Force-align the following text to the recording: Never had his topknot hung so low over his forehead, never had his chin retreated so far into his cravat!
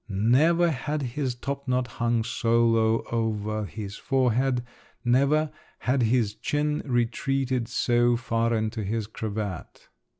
Never 0.09 0.71
had 0.71 1.03
his 1.03 1.35
topknot 1.35 1.85
hung 1.85 2.23
so 2.23 2.65
low 2.65 3.03
over 3.11 3.65
his 3.65 3.97
forehead, 3.97 4.63
never 5.05 5.51
had 5.77 6.01
his 6.01 6.33
chin 6.33 6.81
retreated 6.85 7.67
so 7.67 8.17
far 8.17 8.51
into 8.51 8.83
his 8.83 9.05
cravat! 9.05 9.89